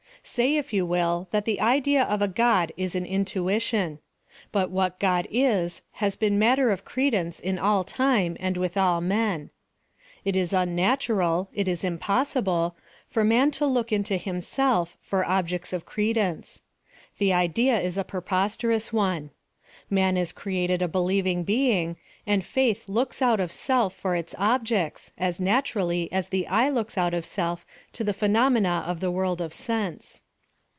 [0.23, 3.97] Say, if you will, that the idea of a God is an intuition;
[4.51, 9.01] but what God is has been matter of credence in all time and with all
[9.01, 9.49] men.
[10.23, 12.77] It is unnatural, it is impossible,
[13.07, 16.61] for man to look into himself for objects of credence.
[17.17, 19.31] The idea is a preposterous one.
[19.89, 21.97] Man is created a believing be ing,
[22.27, 26.97] and Faith looks out of self for its objects, as naturally as the eye looks
[26.97, 30.21] out of self to the phe nomena of the world of sense.